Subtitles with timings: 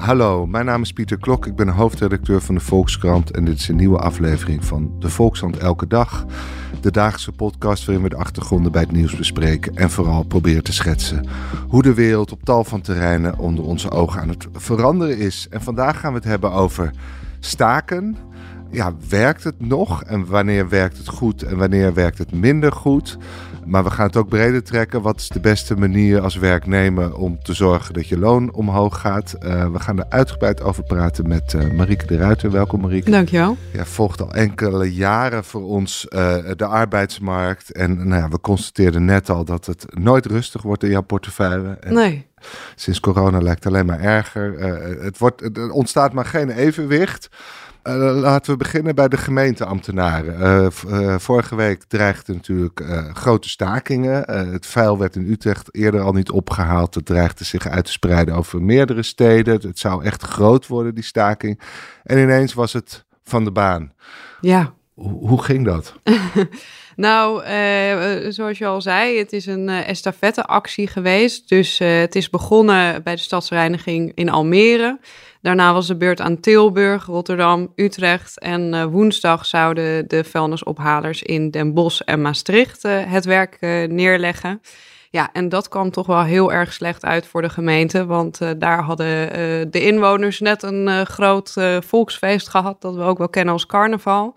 [0.00, 1.46] Hallo, mijn naam is Pieter Klok.
[1.46, 5.56] Ik ben hoofdredacteur van de Volkskrant en dit is een nieuwe aflevering van de Volkskrant
[5.56, 6.24] Elke Dag.
[6.80, 10.72] De dagelijkse podcast waarin we de achtergronden bij het nieuws bespreken en vooral proberen te
[10.72, 11.26] schetsen
[11.68, 15.46] hoe de wereld op tal van terreinen onder onze ogen aan het veranderen is.
[15.50, 16.90] En vandaag gaan we het hebben over
[17.40, 18.16] staken.
[18.70, 23.18] Ja, werkt het nog en wanneer werkt het goed en wanneer werkt het minder goed?
[23.70, 25.02] Maar we gaan het ook breder trekken.
[25.02, 29.36] Wat is de beste manier als werknemer om te zorgen dat je loon omhoog gaat?
[29.42, 32.50] Uh, we gaan er uitgebreid over praten met uh, Marieke de Ruiter.
[32.50, 33.10] Welkom Marieke.
[33.10, 33.56] Dankjewel.
[33.72, 37.72] Ja, volgt al enkele jaren voor ons uh, de arbeidsmarkt.
[37.72, 41.76] En nou ja, we constateerden net al dat het nooit rustig wordt in jouw portefeuille.
[41.80, 42.26] En nee.
[42.74, 44.58] Sinds corona lijkt het alleen maar erger.
[45.02, 47.28] het, wordt, er ontstaat maar geen evenwicht.
[47.84, 50.40] Uh, laten we beginnen bij de gemeenteambtenaren.
[50.40, 54.30] Uh, uh, vorige week dreigden natuurlijk grote stakingen.
[54.50, 56.94] het vuil werd in Utrecht eerder al niet opgehaald.
[56.94, 59.60] Het dreigde zich uit te spreiden over meerdere steden.
[59.60, 61.60] Het zou echt groot worden, die staking.
[62.02, 63.92] En ineens was het van de baan.
[64.40, 64.72] Ja.
[64.94, 65.94] Hoe, hoe ging dat?
[67.00, 67.42] Nou,
[68.32, 71.48] zoals je al zei, het is een uh, estafetteactie geweest.
[71.48, 74.98] Dus het is begonnen bij de stadsreiniging in Almere.
[75.42, 78.38] Daarna was de beurt aan Tilburg, Rotterdam, Utrecht.
[78.38, 83.56] En woensdag zouden de vuilnisophalers in Den Bosch en Maastricht het werk
[83.90, 84.60] neerleggen.
[85.10, 88.06] Ja, en dat kwam toch wel heel erg slecht uit voor de gemeente.
[88.06, 89.28] Want daar hadden
[89.70, 91.54] de inwoners net een groot
[91.86, 92.80] volksfeest gehad.
[92.80, 94.34] Dat we ook wel kennen als carnaval.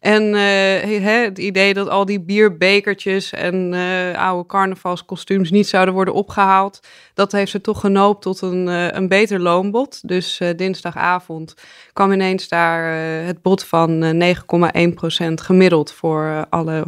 [0.00, 6.14] En uh, het idee dat al die bierbekertjes en uh, oude carnavalskostuums niet zouden worden
[6.14, 6.80] opgehaald,
[7.14, 10.08] dat heeft ze toch genoopt tot een, uh, een beter loonbod.
[10.08, 11.54] Dus dinsdagavond
[11.92, 12.94] kwam ineens daar
[13.26, 14.34] het bod van 9,1%
[15.34, 16.84] gemiddeld voor alle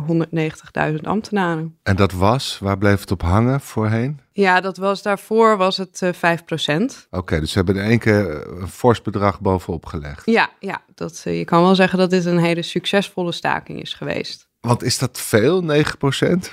[0.93, 1.77] 190.000 ambtenaren.
[1.83, 4.21] En dat was, waar bleef het op hangen voorheen?
[4.33, 6.15] Ja, dat was daarvoor was het uh, 5%.
[6.17, 10.23] Oké, okay, dus ze hebben er één keer een fors bedrag bovenop gelegd.
[10.25, 13.95] Ja, ja dat, uh, je kan wel zeggen dat dit een hele succesvolle staking is
[13.95, 14.51] geweest.
[14.61, 15.67] Want is dat veel, 9%?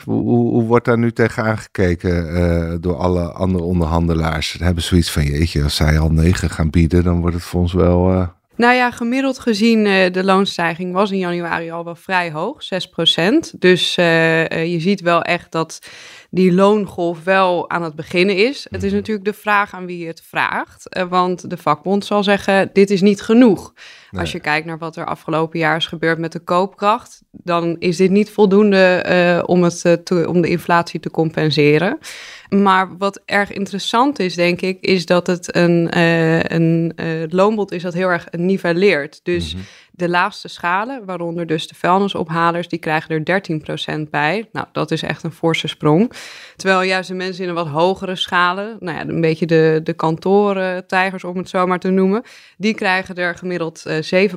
[0.03, 4.49] Hoe, hoe, hoe wordt daar nu tegenaan gekeken uh, door alle andere onderhandelaars?
[4.49, 7.61] Ze hebben zoiets van, jeetje, als zij al 9 gaan bieden, dan wordt het voor
[7.61, 8.27] ons wel...
[8.55, 13.57] Nou ja, gemiddeld gezien, de loonstijging was in januari al wel vrij hoog, 6%.
[13.59, 15.79] Dus je ziet wel echt dat
[16.29, 18.67] die loongolf wel aan het beginnen is.
[18.69, 20.97] Het is natuurlijk de vraag aan wie je het vraagt.
[20.97, 23.73] Uh, want de vakbond zal zeggen, dit is niet genoeg.
[24.11, 24.21] Nee.
[24.21, 27.97] Als je kijkt naar wat er afgelopen jaar is gebeurd met de koopkracht, dan is
[27.97, 31.97] dit niet voldoende uh, om, het, uh, te, om de inflatie te compenseren.
[32.49, 36.93] Maar wat erg interessant is, denk ik, is dat het een, uh, een
[37.29, 39.19] loonbod is dat heel erg nivelleert.
[39.23, 39.67] Dus mm -hmm.
[39.99, 43.41] De laagste schalen, waaronder dus de vuilnisophalers, die krijgen er
[44.05, 44.49] 13% bij.
[44.51, 46.13] Nou, dat is echt een forse sprong.
[46.55, 49.93] Terwijl juist de mensen in een wat hogere schalen, nou ja, een beetje de, de
[49.93, 52.23] kantoren-tijgers om het zo maar te noemen,
[52.57, 54.27] die krijgen er gemiddeld uh,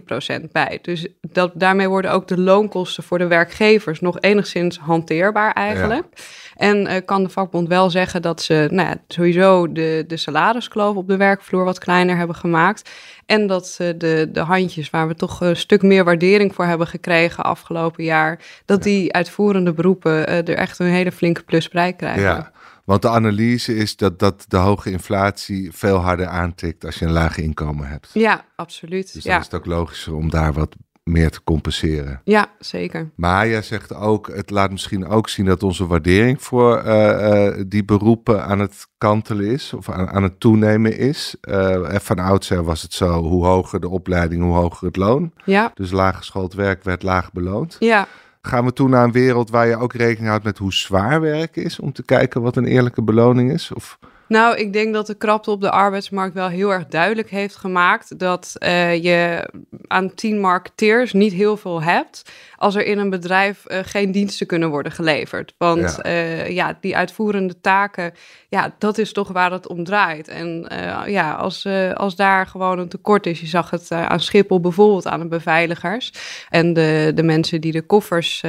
[0.41, 0.79] 7% bij.
[0.83, 6.07] Dus dat, daarmee worden ook de loonkosten voor de werkgevers nog enigszins hanteerbaar eigenlijk.
[6.15, 6.23] Ja.
[6.57, 10.97] En uh, kan de vakbond wel zeggen dat ze nou ja, sowieso de, de salariskloof
[10.97, 12.91] op de werkvloer wat kleiner hebben gemaakt.
[13.27, 16.87] En dat ze de, de handjes, waar we toch een stuk meer waardering voor hebben
[16.87, 22.23] gekregen afgelopen jaar, dat die uitvoerende beroepen uh, er echt een hele flinke plusprij krijgen.
[22.23, 22.53] Ja.
[22.85, 27.13] Want de analyse is dat, dat de hoge inflatie veel harder aantikt als je een
[27.13, 28.11] laag inkomen hebt.
[28.13, 29.13] Ja, absoluut.
[29.13, 29.31] Dus ja.
[29.31, 32.21] dan is het ook logischer om daar wat meer te compenseren.
[32.25, 33.11] Ja, zeker.
[33.15, 37.65] Maar jij zegt ook, het laat misschien ook zien dat onze waardering voor uh, uh,
[37.67, 41.37] die beroepen aan het kantelen is, of aan, aan het toenemen is.
[41.41, 45.33] Uh, van oudsher was het zo, hoe hoger de opleiding, hoe hoger het loon.
[45.45, 45.71] Ja.
[45.75, 47.77] Dus laaggeschoold werk werd laag beloond.
[47.79, 48.07] Ja.
[48.43, 51.57] Gaan we toe naar een wereld waar je ook rekening houdt met hoe zwaar werk
[51.57, 53.73] is, om te kijken wat een eerlijke beloning is?
[53.73, 53.99] Of...
[54.33, 58.19] Nou, ik denk dat de krapte op de arbeidsmarkt wel heel erg duidelijk heeft gemaakt
[58.19, 59.49] dat uh, je
[59.87, 62.23] aan tien marketeers niet heel veel hebt
[62.57, 65.55] als er in een bedrijf uh, geen diensten kunnen worden geleverd.
[65.59, 66.11] Want ja.
[66.11, 68.15] Uh, ja, die uitvoerende taken,
[68.49, 70.29] ja, dat is toch waar het om draait.
[70.29, 70.67] En
[71.07, 75.21] ja, als, als daar gewoon een tekort is, je zag het aan Schiphol bijvoorbeeld aan
[75.21, 76.13] de beveiligers
[76.51, 78.43] en de, de mensen die de koffers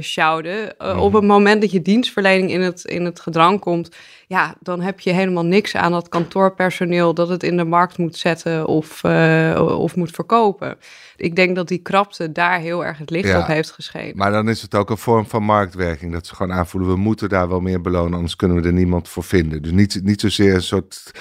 [0.00, 0.74] sjouwden.
[0.78, 0.98] Mm.
[0.98, 5.00] Op het moment dat je dienstverlening in het, in het gedrang komt, ja, dan heb
[5.00, 9.76] je helemaal niks aan dat kantoorpersoneel dat het in de markt moet zetten of, uh,
[9.78, 10.76] of moet verkopen.
[11.16, 14.16] Ik denk dat die krapte daar heel erg het licht ja, op heeft geschenen.
[14.16, 16.12] Maar dan is het ook een vorm van marktwerking.
[16.12, 19.08] Dat ze gewoon aanvoelen, we moeten daar wel meer belonen, anders kunnen we er niemand
[19.08, 19.62] voor vinden.
[19.62, 21.12] Dus niet, niet zozeer een soort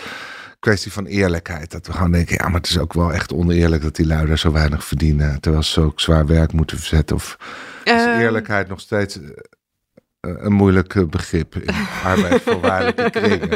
[0.59, 1.71] kwestie van eerlijkheid.
[1.71, 4.27] Dat we gewoon denken, ja, maar het is ook wel echt oneerlijk dat die lui
[4.27, 5.41] daar zo weinig verdienen.
[5.41, 7.15] Terwijl ze ook zwaar werk moeten verzetten.
[7.15, 7.37] Of
[7.83, 9.19] is uh, eerlijkheid nog steeds
[10.27, 13.49] een moeilijk begrip in arbeidsvoorwaardelijke kringen.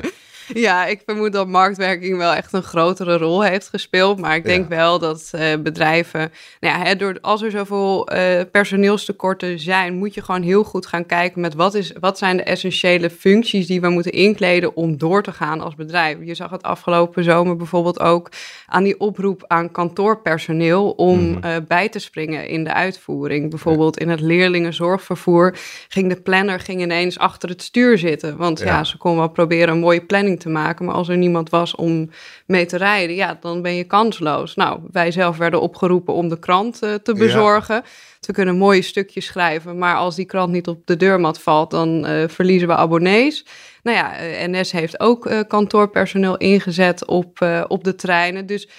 [0.68, 4.20] Ja, ik vermoed dat marktwerking wel echt een grotere rol heeft gespeeld.
[4.20, 8.42] Maar ik denk wel dat uh, bedrijven, nou ja, hè, door, als er zoveel uh,
[8.52, 12.44] personeelstekorten zijn, moet je gewoon heel goed gaan kijken met wat, is, wat zijn de
[12.44, 16.18] essentiële functies die we moeten inkleden om door te gaan als bedrijf.
[16.22, 18.32] Je zag het afgelopen zomer bijvoorbeeld ook
[18.66, 21.40] aan die oproep aan kantoorpersoneel om mm.
[21.46, 23.50] uh, bij te springen in de uitvoering.
[23.50, 25.58] Bijvoorbeeld in het leerlingenzorgvervoer
[25.88, 28.38] ging de planner ging ineens achter het stuur zitten.
[28.38, 30.86] Want ja, ja ze kon wel proberen een mooie planning te maken.
[30.86, 32.10] Maar als er niemand was om
[32.46, 34.56] mee te rijden, ja, dan ben je kansloos.
[34.56, 37.84] Nou, wij zelf werden opgeroepen om de krant uh, te bezorgen.
[38.20, 42.10] Ze kunnen mooie stukjes schrijven, maar als die krant niet op de deurmat valt, dan
[42.10, 43.46] uh, verliezen we abonnees.
[43.88, 48.46] Nou ja, eh, NS heeft ook uh, kantoorpersoneel ingezet op, uh, op de treinen.
[48.46, 48.70] Dus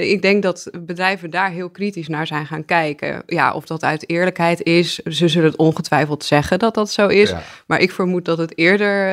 [0.00, 3.22] ik denk dat bedrijven daar heel kritisch naar zijn gaan kijken.
[3.26, 4.94] Ja, of dat uit eerlijkheid is.
[4.94, 7.34] Ze zullen het ongetwijfeld zeggen dat dat zo is.
[7.66, 9.08] Maar ik vermoed dat het eerder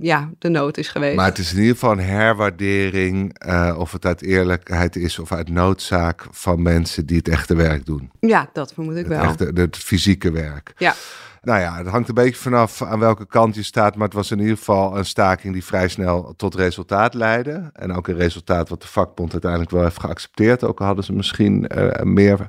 [0.00, 1.16] ja, de nood is geweest.
[1.16, 3.36] Maar het is in ieder geval een herwaardering.
[3.78, 8.10] of het uit eerlijkheid is of uit noodzaak van mensen die het echte werk doen.
[8.20, 9.22] Ja, dat vermoed ik het wel.
[9.22, 10.72] Echte, het fysieke werk.
[10.76, 10.94] Ja.
[11.46, 13.96] Nou ja, het hangt een beetje vanaf aan welke kant je staat.
[13.96, 17.70] Maar het was in ieder geval een staking die vrij snel tot resultaat leidde.
[17.72, 20.64] En ook een resultaat wat de vakbond uiteindelijk wel heeft geaccepteerd.
[20.64, 22.46] Ook al hadden ze misschien uh, meer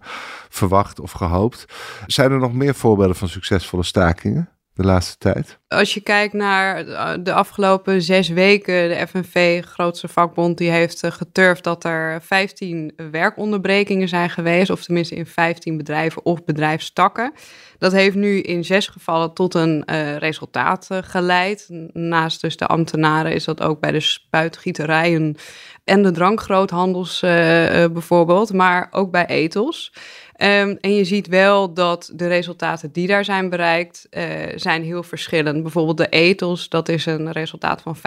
[0.49, 1.65] verwacht of gehoopt.
[2.07, 4.49] Zijn er nog meer voorbeelden van succesvolle stakingen?
[4.77, 5.59] De laatste tijd?
[5.68, 6.85] Als je kijkt naar
[7.24, 12.94] de afgelopen zes weken, de FNV, grootste vakbond, die heeft eh, geturfd dat er 15
[13.12, 17.33] werkonderbrekingen zijn geweest, of tenminste in 15 bedrijven of bedrijfstakken.
[17.77, 21.68] Dat heeft nu in zes gevallen tot een uh, resultaat geleid.
[21.94, 25.35] Naast dus de ambtenaren is dat ook bij de spuitgieterijen
[25.83, 29.94] en de drankgroothandels bijvoorbeeld, maar ook bij etels.
[30.39, 34.24] Um, en je ziet wel dat de resultaten die daar zijn bereikt, uh,
[34.56, 35.62] zijn heel verschillend.
[35.62, 38.00] Bijvoorbeeld de etels, dat is een resultaat van 5%.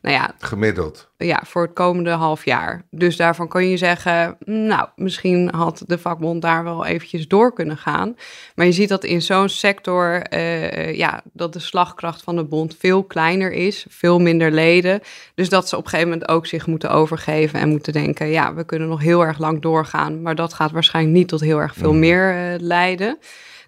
[0.00, 2.82] Nou ja, Gemiddeld ja, voor het komende half jaar.
[2.90, 7.76] Dus daarvan kun je zeggen, nou, misschien had de vakbond daar wel eventjes door kunnen
[7.76, 8.16] gaan.
[8.54, 12.76] Maar je ziet dat in zo'n sector, uh, ja, dat de slagkracht van de bond
[12.78, 15.00] veel kleiner is, veel minder leden.
[15.34, 18.54] Dus dat ze op een gegeven moment ook zich moeten overgeven en moeten denken, ja,
[18.54, 21.74] we kunnen nog heel erg lang doorgaan, maar dat gaat waarschijnlijk niet tot heel erg
[21.74, 21.98] veel mm.
[21.98, 23.18] meer uh, leiden.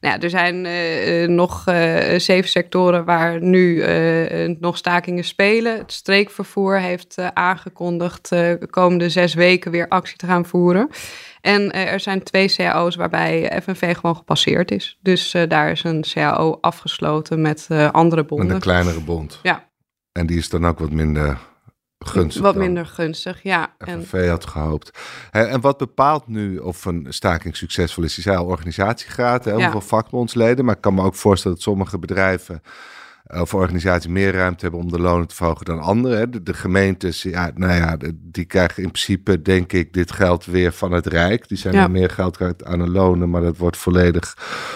[0.02, 3.84] Nou ja, er zijn uh, nog uh, zeven sectoren waar nu
[4.60, 5.78] nog stakingen spelen.
[5.78, 10.88] Het streekvervoer heeft aangekondigd de komende zes weken weer actie te gaan voeren.
[11.40, 14.99] En er zijn twee cao's waarbij FNV gewoon gepasseerd is.
[15.02, 18.46] Dus daar is een cao afgesloten met andere bonden.
[18.46, 19.38] Met een kleinere bond.
[19.43, 19.69] Ja.
[20.12, 21.38] En die is dan ook wat minder
[22.08, 22.43] gunstig.
[22.43, 23.75] Wat minder gunstig, ja.
[23.78, 24.28] FNV en...
[24.28, 24.99] had gehoopt.
[25.31, 28.16] En wat bepaalt nu of een staking succesvol is?
[28.16, 30.64] Je zei al organisatiegraad, heel veel vakbondsleden.
[30.64, 32.62] Maar ik kan me ook voorstellen dat sommige bedrijven
[33.26, 36.31] eh, of organisaties meer ruimte hebben om de lonen te verhogen dan anderen.
[36.31, 40.72] De, de, gemeentes, ja, nou ja, die krijgen in principe, denk ik, dit geld weer
[40.72, 41.49] van het Rijk.
[41.49, 41.88] Die zijn ja.
[41.88, 44.34] meer geld kwijt aan de lonen, maar dat wordt volledig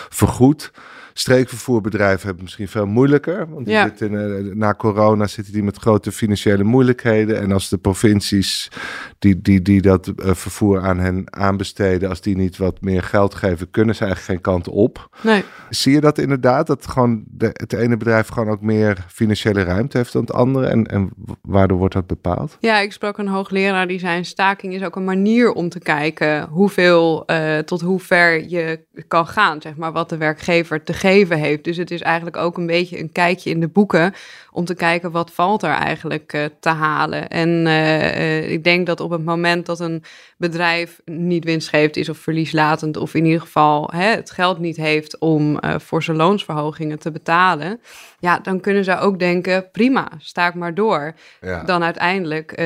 [0.09, 0.73] vergoed.
[1.19, 3.49] Streekvervoerbedrijven hebben misschien veel moeilijker.
[3.49, 3.83] Want die ja.
[3.83, 7.41] zitten, uh, na corona zitten die met grote financiële moeilijkheden.
[7.41, 8.71] En als de provincies
[9.19, 13.35] die, die, die dat uh, vervoer aan hen aanbesteden, als die niet wat meer geld
[13.35, 15.19] geven, kunnen ze eigenlijk geen kant op.
[15.21, 15.45] Nee.
[15.71, 16.67] Zie je dat inderdaad?
[16.67, 20.67] Dat gewoon de, het ene bedrijf gewoon ook meer financiële ruimte heeft dan het andere?
[20.67, 21.11] En, en
[21.43, 22.57] waardoor wordt dat bepaald?
[22.61, 26.49] Ja, ik sprak een hoogleraar die zei: staking is ook een manier om te kijken
[26.49, 31.05] hoeveel uh, tot hoe ver je kan gaan, zeg maar, wat de werkgever te geven
[31.15, 31.65] heeft.
[31.65, 34.15] Dus het is eigenlijk ook een beetje een kijkje in de boeken
[34.53, 37.29] om te kijken wat valt er eigenlijk uh, te halen.
[37.29, 40.03] En uh, ik denk dat op het moment dat een
[40.37, 45.19] bedrijf niet winstgevend is of verlieslatend, of in ieder geval hè, het geld niet heeft
[45.19, 47.81] om voor zijn loonsverhogingen te betalen,
[48.19, 51.15] ja, dan kunnen ze ook denken: prima, sta ik maar door.
[51.41, 51.63] Ja.
[51.63, 52.61] Dan uiteindelijk,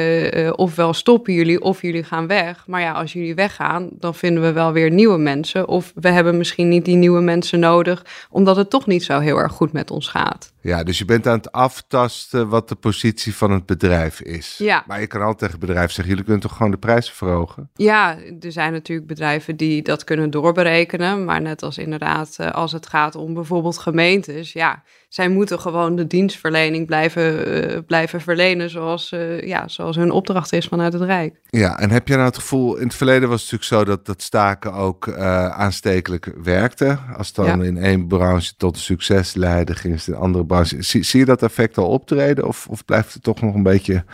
[0.57, 2.67] ofwel stoppen jullie of jullie gaan weg.
[2.67, 5.69] Maar ja, als jullie weggaan, dan vinden we wel weer nieuwe mensen.
[5.69, 9.37] Of we hebben misschien niet die nieuwe mensen nodig, omdat het toch niet zo heel
[9.37, 10.53] erg goed met ons gaat.
[10.63, 14.55] Ja, dus je bent aan het aftasten wat de positie van het bedrijf is.
[14.59, 14.85] Ja.
[14.87, 17.71] Maar je kan altijd tegen het bedrijf zeggen: jullie kunnen toch gewoon de prijzen verhogen?
[17.75, 21.25] Ja, er zijn natuurlijk bedrijven die dat kunnen doorberekenen.
[21.25, 26.07] Maar net als inderdaad, als het gaat om bijvoorbeeld gemeentes, ja, zij moeten gewoon de
[26.07, 31.41] dienstverlening blijven, uh, blijven verlenen zoals, uh, ja, zoals hun opdracht is vanuit het Rijk.
[31.49, 34.07] Ja, en heb je nou het gevoel, in het verleden was het natuurlijk zo dat,
[34.07, 36.99] dat staken ook uh, aanstekelijk werkte.
[37.17, 37.65] Als dan ja.
[37.65, 40.83] in één branche tot succes leidde, ging het in andere branche.
[40.83, 44.05] Zie, zie je dat effect al optreden of, of blijft het toch nog een beetje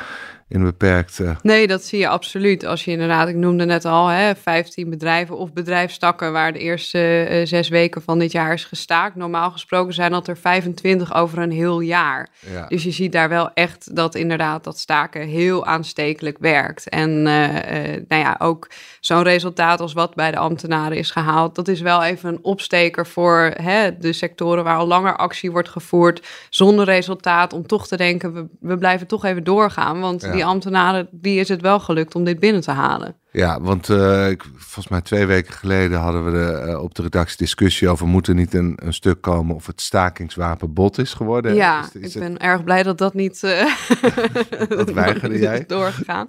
[0.48, 1.36] in beperkte.
[1.42, 2.64] Nee, dat zie je absoluut.
[2.64, 7.28] Als je inderdaad, ik noemde net al, hè, 15 bedrijven of bedrijfstakken waar de eerste
[7.30, 9.16] uh, zes weken van dit jaar is gestaakt.
[9.16, 12.28] Normaal gesproken zijn dat er 25 over een heel jaar.
[12.52, 12.66] Ja.
[12.66, 16.88] Dus je ziet daar wel echt dat inderdaad dat staken heel aanstekelijk werkt.
[16.88, 21.54] En uh, uh, nou ja, ook zo'n resultaat als wat bij de ambtenaren is gehaald,
[21.54, 25.68] dat is wel even een opsteker voor hè, de sectoren waar al langer actie wordt
[25.68, 27.52] gevoerd zonder resultaat.
[27.52, 30.00] Om toch te denken, we, we blijven toch even doorgaan.
[30.00, 33.16] Want die ambtenaren, die is het wel gelukt om dit binnen te halen.
[33.30, 37.02] Ja, want uh, ik, volgens mij twee weken geleden hadden we de, uh, op de
[37.02, 41.14] redactie discussie over moet er niet een, een stuk komen of het stakingswapen bot is
[41.14, 41.54] geworden.
[41.54, 43.74] Ja, is, is ik ben erg blij dat dat niet uh,
[44.68, 45.64] dat weigerde jij.
[45.66, 46.26] doorgegaan.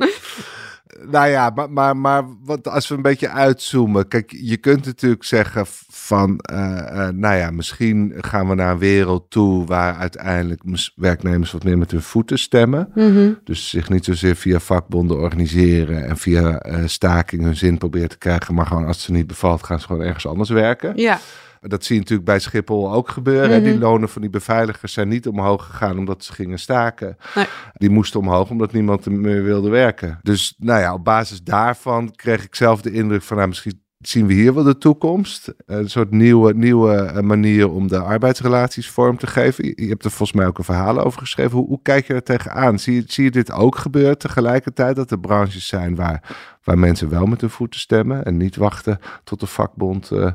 [1.05, 4.07] Nou ja, maar, maar, maar wat, als we een beetje uitzoomen.
[4.07, 6.57] Kijk, je kunt natuurlijk zeggen van, uh,
[6.93, 10.61] uh, nou ja, misschien gaan we naar een wereld toe waar uiteindelijk
[10.95, 12.91] werknemers wat meer met hun voeten stemmen.
[12.95, 13.39] Mm -hmm.
[13.43, 18.17] Dus zich niet zozeer via vakbonden organiseren en via uh, staking hun zin proberen te
[18.17, 20.93] krijgen, maar gewoon als ze niet bevalt, gaan ze gewoon ergens anders werken.
[20.95, 21.19] Ja.
[21.67, 23.49] Dat zie je natuurlijk bij Schiphol ook gebeuren.
[23.49, 23.63] Mm -hmm.
[23.63, 27.17] Die lonen van die beveiligers zijn niet omhoog gegaan omdat ze gingen staken.
[27.35, 27.45] Nee.
[27.73, 30.19] Die moesten omhoog omdat niemand meer wilde werken.
[30.21, 34.27] Dus nou ja, op basis daarvan kreeg ik zelf de indruk van nou, misschien zien
[34.27, 35.53] we hier wel de toekomst.
[35.65, 39.65] Een soort nieuwe, nieuwe manier om de arbeidsrelaties vorm te geven.
[39.65, 41.57] Je hebt er volgens mij ook een verhaal over geschreven.
[41.57, 42.79] Hoe, hoe kijk je er tegenaan?
[42.79, 44.95] Zie je, zie je dit ook gebeuren tegelijkertijd?
[44.95, 48.99] Dat er branches zijn waar, waar mensen wel met hun voeten stemmen en niet wachten
[49.23, 50.31] tot de vakbond uh,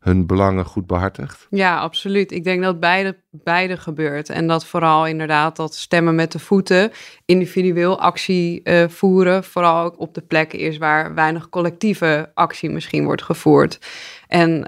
[0.00, 1.46] hun belangen goed behartigt?
[1.50, 2.32] Ja, absoluut.
[2.32, 4.28] Ik denk dat beide, beide gebeurt.
[4.28, 6.90] En dat vooral inderdaad dat stemmen met de voeten,
[7.24, 13.04] individueel actie uh, voeren, vooral ook op de plekken is waar weinig collectieve actie misschien
[13.04, 13.78] wordt gevoerd.
[14.26, 14.66] En uh,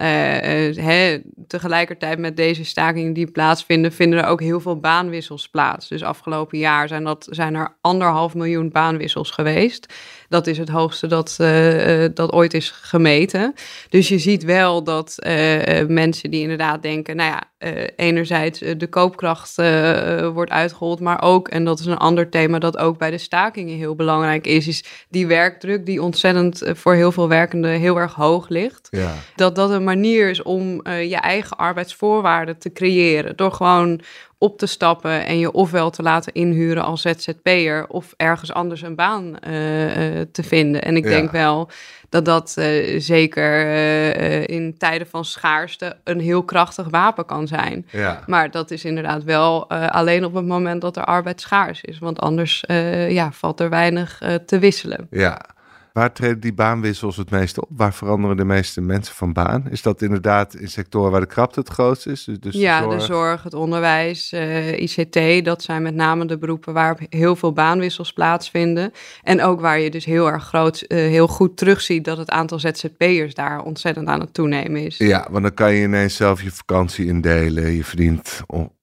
[0.85, 5.89] he, tegelijkertijd met deze stakingen die plaatsvinden, vinden er ook heel veel baanwissels plaats.
[5.89, 9.95] Dus afgelopen jaar zijn, dat, zijn er anderhalf miljoen baanwissels geweest.
[10.33, 13.55] Dat is het hoogste dat, uh, dat ooit is gemeten.
[13.89, 17.43] Dus je ziet wel dat uh, mensen die inderdaad denken, nou ja,
[17.97, 19.57] enerzijds de koopkracht
[20.33, 23.77] wordt uitgehold, maar ook, en dat is een ander thema dat ook bij de stakingen
[23.77, 28.49] heel belangrijk is, is die werkdruk die ontzettend voor heel veel werkenden heel erg hoog
[28.49, 28.89] ligt.
[28.91, 29.15] Ja.
[29.37, 33.37] Dat dat een manier is om je eigen arbeidsvoorwaarden te creëren.
[33.37, 34.01] Door gewoon
[34.43, 38.95] op te stappen en je ofwel te laten inhuren als ZZP'er of ergens anders een
[38.95, 40.83] baan uh, uh, te vinden.
[40.83, 41.11] En ik ja.
[41.11, 41.71] denk wel
[42.09, 43.67] dat dat uh, zeker
[44.49, 47.87] in tijden van schaarste een heel krachtig wapen kan zijn.
[47.91, 48.23] Ja.
[48.27, 51.99] Maar dat is inderdaad wel alleen op het moment dat er arbeid schaars is.
[51.99, 52.65] Want anders
[53.09, 55.07] ja, valt er weinig te wisselen.
[55.11, 55.41] Ja.
[55.93, 57.69] Waar treden die baanwissels het meeste op?
[57.71, 59.71] Waar veranderen de meeste mensen van baan?
[59.71, 62.29] Is dat inderdaad in sectoren waar de krapte het grootst is?
[62.41, 66.39] Dus ja, de zorg, de zorg het onderwijs, uh, ICT, dat zijn met name de
[66.39, 68.93] beroepen waar heel veel baanwissels plaatsvinden.
[69.23, 72.59] En ook waar je dus heel erg groot, uh, heel goed terugziet dat het aantal
[72.59, 74.97] ZZP'ers daar ontzettend aan het toenemen is.
[74.97, 77.71] Ja, want dan kan je ineens zelf je vakantie indelen.
[77.71, 78.43] Je verdient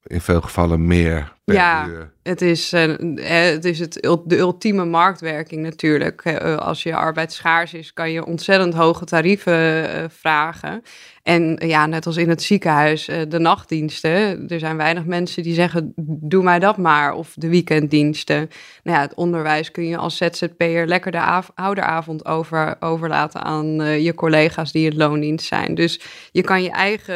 [0.10, 2.12] in veel gevallen meer per ja, uur.
[2.24, 3.94] Het is, het is het,
[4.26, 6.22] de ultieme marktwerking natuurlijk.
[6.26, 10.84] Uh, als je arbeid schaars is, kan je ontzettend hoge tarieven vragen.
[11.30, 14.48] En ja, net als in het ziekenhuis, de nachtdiensten.
[14.48, 17.14] Er zijn weinig mensen die zeggen, doe mij dat maar.
[17.14, 18.50] Of de weekenddiensten.
[18.84, 24.02] Nou ja, het onderwijs kun je als ZZP'er lekker de av ouderavond over, overlaten aan
[24.02, 25.76] je collega's die in loondienst zijn.
[25.76, 27.16] Dus je kan je eigen,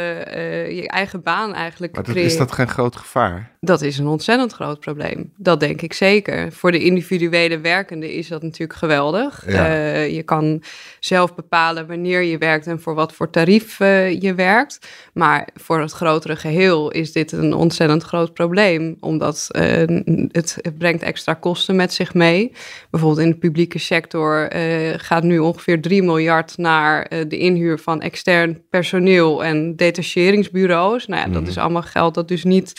[0.75, 3.52] je eigen baan eigenlijk maar dat, is dat geen groot gevaar?
[3.65, 5.32] Dat is een ontzettend groot probleem.
[5.38, 6.51] Dat denk ik zeker.
[6.51, 9.43] Voor de individuele werkende is dat natuurlijk geweldig.
[9.48, 9.67] Ja.
[9.67, 10.63] Uh, je kan
[11.00, 14.79] zelf bepalen wanneer je werkt en voor wat voor tarief uh, je werkt.
[15.13, 18.98] Maar voor het grotere geheel is dit een ontzettend groot probleem.
[19.00, 19.63] Omdat uh,
[20.32, 22.51] het, het, brengt extra kosten met zich mee.
[22.89, 24.51] Bijvoorbeeld in de publieke sector
[24.98, 31.08] gaat nu ongeveer 3 miljard naar de inhuur van extern personeel en detacheringsbureaus.
[31.08, 31.34] Nou ja, mm.
[31.34, 32.74] dat is allemaal geld dat dus niet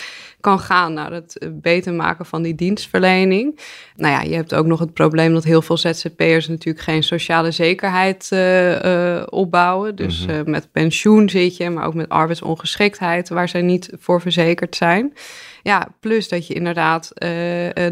[0.44, 3.58] kan gaan naar het beter maken van die dienstverlening.
[3.96, 7.50] Nou ja, je hebt ook nog het probleem dat heel veel ZZP'ers natuurlijk geen sociale
[7.50, 9.96] zekerheid uh, uh, opbouwen.
[9.96, 10.38] Dus mm -hmm.
[10.38, 15.12] uh, met pensioen zit je, maar ook met arbeidsongeschiktheid, waar zij niet voor verzekerd zijn.
[15.64, 17.28] Ja, plus dat je inderdaad, uh,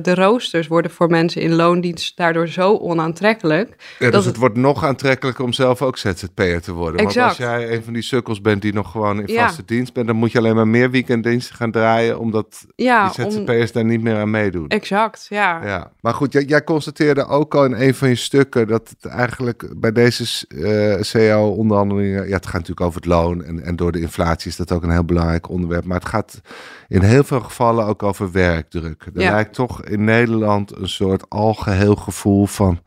[0.02, 3.68] de roosters worden voor mensen in loondienst daardoor zo onaantrekkelijk.
[3.98, 7.00] Ja, dus het, het, wordt nog aantrekkelijker om zelf ook ZZP'er te worden.
[7.00, 7.38] Exact.
[7.38, 10.06] Want als jij een van die sukkels bent die nog gewoon in vaste dienst bent,
[10.06, 13.72] dan moet je alleen maar meer weekenddiensten gaan draaien, omdat ja, die ZZP'ers om...
[13.72, 14.68] daar niet meer aan meedoen.
[14.68, 15.64] Exact, ja.
[15.64, 15.92] ja.
[16.00, 19.80] Maar goed, jij, jij, constateerde ook al in een van je stukken dat het eigenlijk
[19.80, 24.00] bij deze uh, CAO-onderhandelingen, ja, het gaat natuurlijk over het loon en, en door de
[24.00, 26.40] inflatie is dat ook een heel belangrijk onderwerp, maar het gaat
[26.88, 29.02] in heel veel gevallen vallen ook over werkdruk.
[29.02, 32.82] Er lijkt toch in Nederland een soort algeheel gevoel van...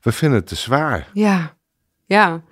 [0.00, 1.08] we vinden het te zwaar.
[1.12, 1.56] Ja,
[2.06, 2.42] ja.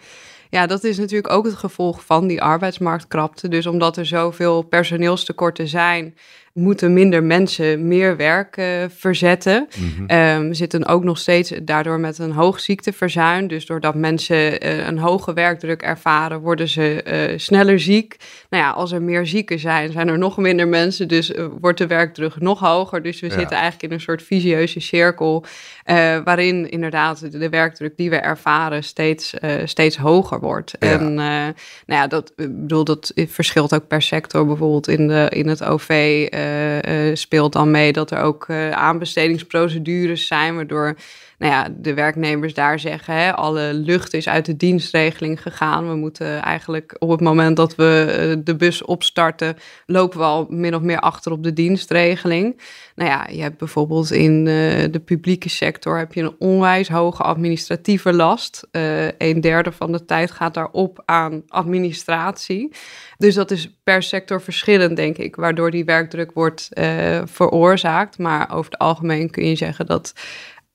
[0.51, 3.49] Ja, dat is natuurlijk ook het gevolg van die arbeidsmarktkrapte.
[3.49, 6.15] Dus omdat er zoveel personeelstekorten zijn,
[6.57, 9.69] moeten minder mensen meer werk uh, verzetten.
[9.79, 10.55] Mm -hmm.
[10.55, 13.49] zitten ook nog steeds daardoor met een hoog ziekteverzuim.
[13.49, 18.17] Dus doordat mensen uh, een hoge werkdruk ervaren, worden ze uh, sneller ziek.
[18.51, 21.09] Nou ja, als er meer zieken zijn, zijn er nog minder mensen.
[21.09, 23.03] Dus wordt de werkdruk nog hoger.
[23.03, 23.33] Dus we ja.
[23.33, 25.45] zitten eigenlijk in een soort visieuze cirkel.
[26.25, 29.35] waarin inderdaad de, de, werkdruk die we ervaren steeds,
[29.65, 30.73] steeds hoger wordt.
[30.79, 30.91] Ja.
[30.91, 31.55] En nou
[31.87, 34.47] ja, dat, ik bedoel, dat verschilt ook per sector.
[34.47, 36.27] Bijvoorbeeld in, de, in het OV.
[36.89, 40.97] Uh, speelt dan mee dat er ook uh, aanbestedingsprocedures zijn, waardoor
[41.39, 45.89] nou ja, de werknemers daar zeggen: hè, alle lucht is uit de dienstregeling gegaan.
[45.89, 50.75] We moeten eigenlijk op het moment dat we de bus opstarten, lopen we al min
[50.75, 52.61] of meer achter op de dienstregeling.
[52.95, 58.13] Nou ja, je hebt bijvoorbeeld in de publieke sector heb je een onwijs hoge administratieve
[58.13, 58.69] last.
[59.19, 62.73] een derde van de tijd gaat daarop aan administratie.
[63.19, 66.69] Dus dat is per sector verschillend, denk ik, waardoor die werkdruk wordt
[67.25, 68.19] veroorzaakt.
[68.19, 70.13] Maar over het algemeen kun je zeggen dat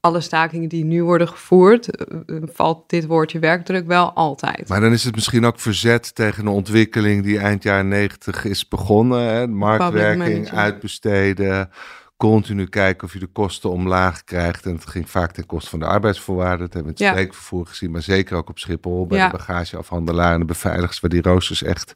[0.02, 4.68] alle stakingen die nu worden gevoerd, uh, valt dit woordje werkdruk wel altijd.
[4.68, 8.68] Maar dan is het misschien ook verzet tegen een ontwikkeling die eind jaren negentig is
[8.68, 9.22] begonnen.
[9.22, 9.48] Hè?
[9.48, 11.70] Marktwerking, uitbesteden,
[12.18, 14.66] continu kijken of je de kosten omlaag krijgt.
[14.66, 16.60] En het ging vaak ten koste van de arbeidsvoorwaarden.
[16.60, 17.22] Dat hebben we in het ja.
[17.22, 19.30] streekvervoer gezien, maar zeker ook op Schiphol bij ja.
[19.30, 21.94] de bagageafhandelaar en de beveiligers, waar die roosters echt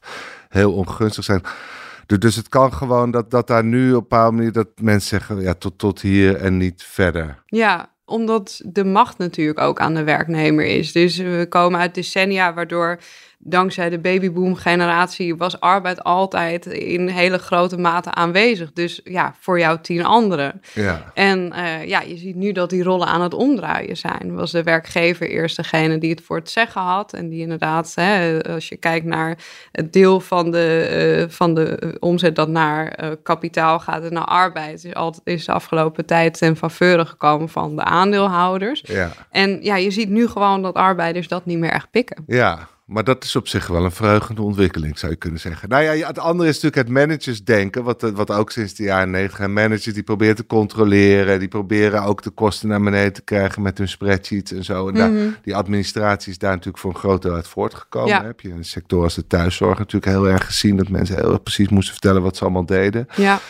[0.48, 1.42] heel ongunstig zijn.
[2.06, 5.40] Dus het kan gewoon dat, dat daar nu op een bepaalde manier dat mensen zeggen,
[5.40, 7.42] ja, tot, tot hier en niet verder.
[7.46, 10.92] Ja, omdat de macht natuurlijk ook aan de werknemer is.
[10.92, 12.98] Dus we komen uit decennia waardoor
[13.48, 18.72] dankzij de babyboom-generatie was arbeid altijd in hele grote mate aanwezig.
[18.72, 20.62] Dus ja, voor jou tien anderen.
[20.74, 21.12] Ja.
[21.14, 24.34] En uh, ja, je ziet nu dat die rollen aan het omdraaien zijn.
[24.34, 27.12] Was de werkgever eerst degene die het voor het zeggen had.
[27.12, 29.38] En die inderdaad, hè, als je kijkt naar
[29.72, 34.24] het deel van de, uh, van de omzet dat naar uh, kapitaal gaat en naar
[34.24, 38.82] arbeid, is, altijd, is de afgelopen tijd ten faveur gekomen van de aandeelhouders.
[38.86, 39.12] Ja.
[39.30, 42.24] En ja, je ziet nu gewoon dat arbeiders dat niet meer echt pikken.
[42.26, 42.68] Ja.
[42.86, 45.68] Maar dat is op zich wel een verheugende ontwikkeling, zou je kunnen zeggen.
[45.68, 49.38] Nou ja, het andere is natuurlijk het managersdenken, wat, wat ook sinds de jaren negentig.
[49.38, 53.62] En managers die proberen te controleren, die proberen ook de kosten naar beneden te krijgen
[53.62, 54.88] met hun spreadsheets en zo.
[54.88, 55.30] En mm -hmm.
[55.30, 58.08] daar, die administratie is daar natuurlijk voor een groot deel uit voortgekomen.
[58.08, 58.24] Ja.
[58.24, 61.42] Heb je een sector als de thuiszorg natuurlijk heel erg gezien dat mensen heel erg
[61.42, 63.06] precies moesten vertellen wat ze allemaal deden.
[63.16, 63.40] Ja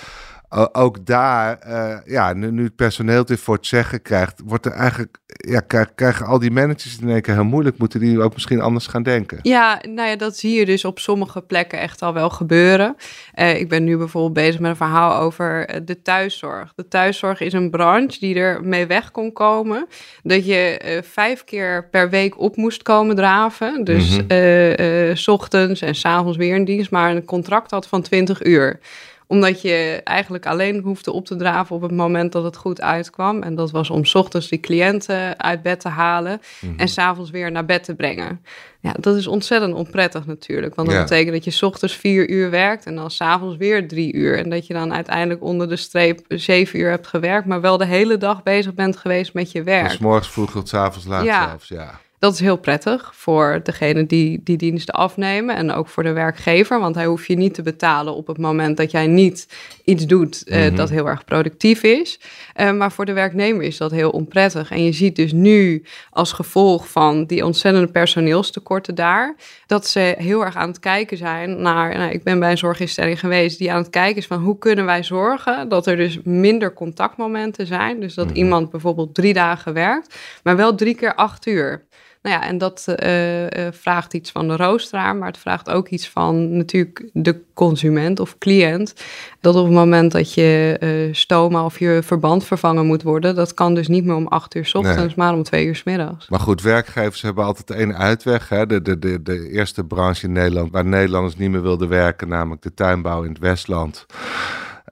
[0.57, 4.73] ook daar, uh, ja, nu, nu, het personeel dit voor het zeggen krijgt, wordt er
[4.73, 8.33] eigenlijk, ja, krijgen, krijgen al die managers in één keer heel moeilijk, moeten die ook
[8.33, 9.38] misschien anders gaan denken.
[9.42, 12.97] Ja, nou ja, dat zie je dus op sommige plekken echt al wel gebeuren.
[13.35, 16.73] Uh, ik ben nu bijvoorbeeld bezig met een verhaal over uh, de thuiszorg.
[16.75, 19.87] De thuiszorg is een branche die er mee weg kon komen,
[20.23, 23.85] dat je vijf keer per week op moest komen draven.
[23.85, 25.16] Dus mm -hmm.
[25.16, 28.81] s ochtends en s avonds weer een dienst, maar een contract had van 20 uur
[29.27, 33.43] omdat je eigenlijk alleen hoefde op te draven op het moment dat het goed uitkwam.
[33.43, 36.79] En dat was om s ochtends die cliënten uit bed te halen mm -hmm.
[36.79, 38.45] en s'avonds weer naar bed te brengen.
[38.81, 40.75] Ja, dat is ontzettend onprettig natuurlijk.
[40.75, 41.03] Want dat ja.
[41.03, 44.39] betekent dat je s ochtends vier uur werkt en dan s'avonds weer drie uur.
[44.39, 47.87] En dat je dan uiteindelijk onder de streep zeven uur hebt gewerkt, maar wel de
[47.87, 49.89] hele dag bezig bent geweest met je werk.
[49.89, 51.49] Dus morgens vroeg tot s avonds laat ja.
[51.49, 52.01] zelfs, ja.
[52.18, 56.81] Dat is heel prettig voor degene die die diensten afnemen en ook voor de werkgever,
[56.81, 59.48] want hij hoeft je niet te betalen op het moment dat jij niet
[59.85, 60.76] iets doet uh, mm -hmm.
[60.76, 62.20] dat heel erg productief is.
[62.57, 64.70] Uh, maar voor de werknemer is dat heel onprettig.
[64.70, 70.44] En je ziet dus nu als gevolg van die ontzettende personeelstekorten daar, dat ze heel
[70.44, 73.83] erg aan het kijken zijn naar, nou, ik ben bij een zorginstelling geweest die aan
[73.83, 78.00] het kijken is van hoe kunnen wij zorgen dat er dus minder contactmomenten zijn.
[78.00, 78.42] Dus dat mm -hmm.
[78.42, 81.85] iemand bijvoorbeeld drie dagen werkt, maar wel drie keer acht uur.
[82.27, 85.89] Nou ja, en dat uh, uh, vraagt iets van de roosteraar, maar het vraagt ook
[85.89, 88.95] iets van natuurlijk de consument of cliënt.
[89.41, 93.55] Dat op het moment dat je uh, stoma of je verband vervangen moet worden, dat
[93.55, 95.15] kan dus niet meer om acht uur s ochtends, nee.
[95.17, 96.29] maar om twee uur s middags.
[96.29, 98.49] Maar goed, werkgevers hebben altijd één uitweg.
[98.49, 98.67] Hè?
[98.67, 102.62] De, de, de, de eerste branche in Nederland waar Nederlanders niet meer wilden werken, namelijk
[102.62, 104.07] de tuinbouw in het Westland.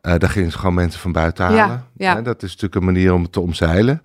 [0.00, 1.84] Daar gingen ze gewoon mensen van buiten halen.
[1.96, 2.22] Ja, ja.
[2.22, 4.02] Dat is natuurlijk een manier om het te omzeilen.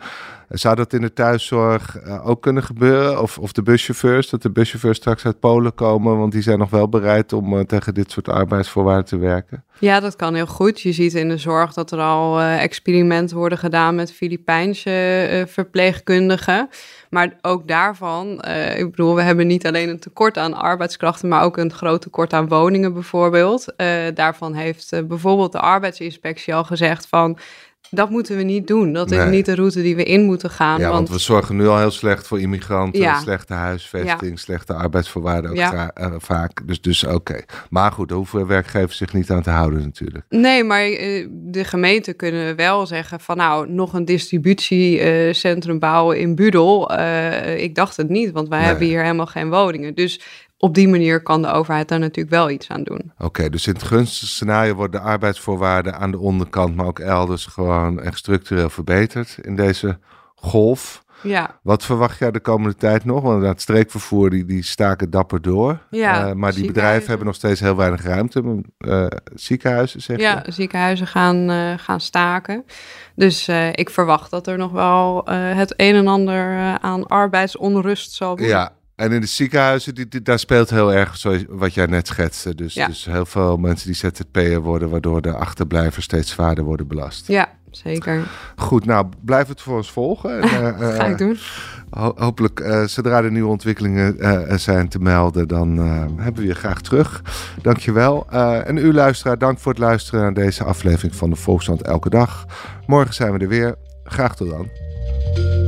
[0.50, 3.22] Zou dat in de thuiszorg ook kunnen gebeuren?
[3.22, 6.70] Of, of de buschauffeurs, dat de buschauffeurs straks uit Polen komen, want die zijn nog
[6.70, 9.64] wel bereid om tegen dit soort arbeidsvoorwaarden te werken?
[9.80, 10.82] Ja, dat kan heel goed.
[10.82, 16.70] Je ziet in de zorg dat er al experimenten worden gedaan met Filipijnse verpleegkundigen.
[17.10, 18.44] Maar ook daarvan,
[18.76, 22.34] ik bedoel, we hebben niet alleen een tekort aan arbeidskrachten, maar ook een groot tekort
[22.34, 23.74] aan woningen bijvoorbeeld.
[24.14, 27.38] Daarvan heeft bijvoorbeeld de arbeidsinspectie al gezegd van
[27.90, 28.94] dat moeten we niet doen.
[28.94, 30.80] Dat is niet de route die we in moeten gaan.
[30.80, 33.02] Ja, want, we zorgen nu al heel slecht voor immigranten.
[33.02, 33.20] Ja.
[33.20, 35.92] Slechte huisvesting, slechte arbeidsvoorwaarden ook ja.
[36.02, 36.68] uh, vaak.
[36.68, 37.42] Dus, dus oké.
[37.70, 40.26] Maar goed, hoeven werkgevers zich niet aan te houden natuurlijk.
[40.30, 46.36] Nee, maar uh, de gemeenten kunnen wel zeggen van nou, nog een distributiecentrum bouwen in
[46.36, 46.92] Budel.
[46.92, 49.96] Uh, ik dacht het niet, want wij hebben hier helemaal geen woningen.
[49.96, 50.22] Dus
[50.62, 53.12] op die manier kan de overheid daar natuurlijk wel iets aan doen.
[53.18, 57.46] Oké, dus in het gunstigste scenario worden de arbeidsvoorwaarden aan de onderkant, maar ook elders
[57.46, 60.00] gewoon echt structureel verbeterd in deze
[60.36, 61.04] golf.
[61.22, 61.60] Ja.
[61.64, 63.22] Wat verwacht jij de komende tijd nog?
[63.22, 65.80] Want het streekvervoer die, die staken dapper door.
[65.90, 68.64] Ja, uh, maar die bedrijven hebben nog steeds heel weinig ruimte.
[68.78, 70.52] Uh, ziekenhuizen, zeg ja, je?
[70.52, 72.66] ziekenhuizen gaan, uh, gaan staken.
[73.16, 78.48] Dus ik verwacht dat er nog wel het een en ander aan arbeidsonrust zal worden.
[78.48, 82.56] Ja, en in de ziekenhuizen, die, daar speelt heel erg zoals wat jij net schetste.
[82.56, 87.28] Dus, dus heel veel mensen die ZZP'er worden, waardoor de achterblijvers steeds zwaarder worden belast.
[87.28, 88.28] Ja, zeker.
[88.56, 90.42] Goed, nou blijf het voor ons volgen.
[90.42, 91.38] En, uh, Ga ik doen.
[92.16, 95.78] hopelijk, uh, zodra er nieuwe ontwikkelingen uh, zijn te melden, dan
[96.18, 97.22] hebben we je graag terug.
[97.62, 98.30] Dankjewel.
[98.66, 102.46] en u luisteraar, dank voor het luisteren naar deze aflevering van de Volksstand Elke Dag.
[102.86, 103.76] Morgen zijn we er weer.
[104.04, 105.59] Graag tot dan.